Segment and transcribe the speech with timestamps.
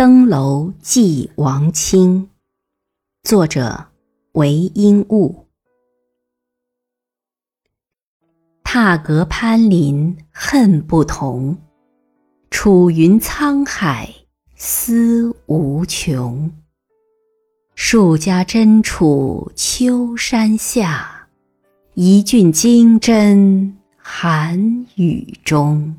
[0.00, 2.30] 登楼寄王清，
[3.22, 3.88] 作者
[4.32, 5.46] 韦应物。
[8.64, 11.54] 踏阁攀林恨不同，
[12.50, 14.08] 楚云沧海
[14.56, 16.50] 思无穷。
[17.74, 21.28] 数家珍处秋山下，
[21.92, 25.94] 一郡金针寒雨中。